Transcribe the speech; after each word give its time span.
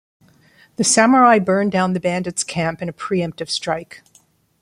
The 0.77 0.83
samurai 0.83 1.37
burn 1.37 1.69
down 1.69 1.93
the 1.93 1.99
bandits' 1.99 2.43
camp 2.43 2.81
in 2.81 2.89
a 2.89 2.91
pre-emptive 2.91 3.51
strike. 3.51 4.01